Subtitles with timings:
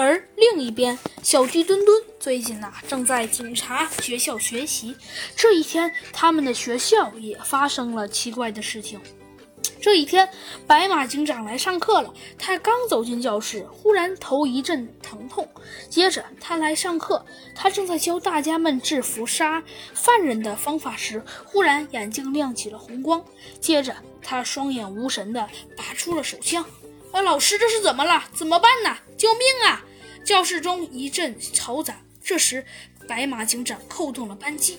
[0.00, 4.96] 而另一边，小鸡墩墩最近呐正在警察学校学习。
[5.36, 8.98] 这一天，他们的学校也发生了奇怪的事情。
[9.78, 10.26] 这一天，
[10.66, 12.14] 白马警长来上课了。
[12.38, 15.46] 他刚走进教室，忽然头一阵疼痛。
[15.90, 17.22] 接着，他来上课，
[17.54, 19.62] 他正在教大家们制服杀
[19.92, 23.22] 犯人的方法时，忽然眼睛亮起了红光。
[23.60, 25.46] 接着，他双眼无神地
[25.76, 26.64] 拔出了手枪。
[27.12, 28.24] 啊，老师，这是怎么了？
[28.32, 28.96] 怎么办呢？
[29.18, 29.84] 救命啊！
[30.30, 32.00] 教室中一阵嘈杂。
[32.22, 32.64] 这时，
[33.08, 34.78] 白马警长扣动了扳机。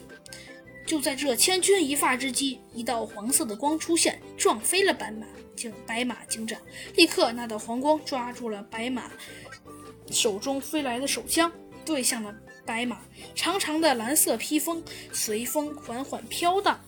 [0.88, 6.58] 就在这千钧一发之际，一道黄色的光出现，撞飞了白马警白马警长。
[6.96, 9.12] 立刻，那道黄光抓住了白马
[10.10, 11.52] 手中飞来的手枪，
[11.84, 12.34] 对向了
[12.66, 13.02] 白马。
[13.36, 14.82] 长长的蓝色披风
[15.12, 16.80] 随风缓缓飘荡。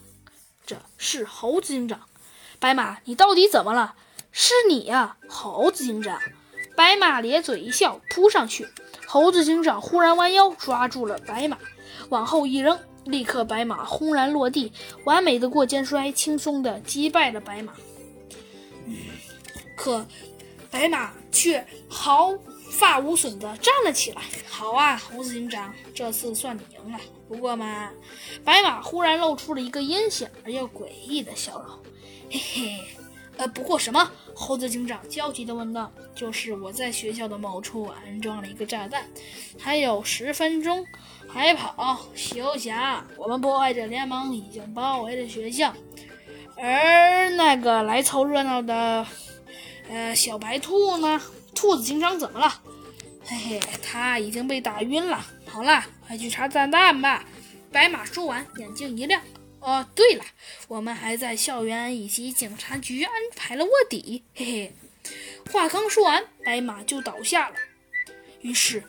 [0.64, 2.00] 这是猴子警长。
[2.58, 3.94] 白马，你到底怎么了？
[4.32, 6.18] 是你呀，猴子警长。
[6.76, 8.68] 白马咧嘴一笑，扑上去。
[9.06, 11.58] 猴子警长忽然弯腰抓住了白马，
[12.08, 12.78] 往后一扔。
[13.04, 14.72] 立刻，白马轰然落地，
[15.04, 17.74] 完美的过肩摔，轻松的击败了白马。
[19.76, 20.06] 可
[20.70, 22.32] 白马却毫
[22.70, 24.22] 发无损的站了起来。
[24.48, 26.98] 好啊，猴子警长，这次算你赢了。
[27.28, 27.90] 不过嘛，
[28.42, 31.78] 白马忽然露出了一个阴险而又诡异的笑容。
[32.30, 32.80] 嘿嘿，
[33.36, 34.10] 呃，不过什么？
[34.34, 35.90] 猴子警长焦急地问道。
[36.14, 39.04] 就是我在学校的某处安装了一个炸弹，
[39.58, 40.84] 还有十分钟。
[41.26, 43.04] 还跑休想！
[43.16, 45.74] 我们破坏者联盟已经包围了学校，
[46.56, 49.04] 而那个来凑热闹的，
[49.88, 51.20] 呃，小白兔呢？
[51.52, 52.62] 兔子警长怎么了？
[53.24, 55.26] 嘿嘿，他已经被打晕了。
[55.46, 57.24] 好了，快去查炸弹吧！
[57.72, 59.20] 白马说完，眼睛一亮。
[59.64, 60.24] 哦，对了，
[60.68, 64.22] 我们还在校园以及警察局安排了卧底。
[64.34, 64.72] 嘿嘿，
[65.50, 67.56] 话刚说完，白马就倒下了。
[68.42, 68.82] 于是。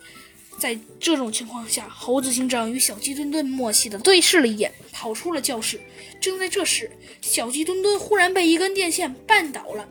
[0.58, 5.78] 在这种情况下，猴子警长与小鸡墩墩默契地对视了一眼，跑出了教室。
[6.18, 6.90] 正在这时，
[7.20, 9.86] 小鸡墩墩忽然被一根电线绊倒了。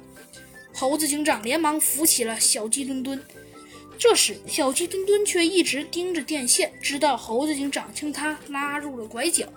[0.74, 3.24] 猴子警长连忙扶起了小鸡墩墩。
[4.00, 9.48] 这时，小鸡墩墩却一直盯着电线，直到猴子警长将他拉入了拐角。